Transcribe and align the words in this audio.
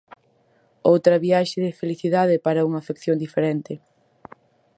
Outra 0.91 1.21
viaxe 1.25 1.57
de 1.65 1.75
felicidade 1.81 2.35
para 2.45 2.65
unha 2.67 2.79
afección 2.81 3.15
diferente. 3.25 3.73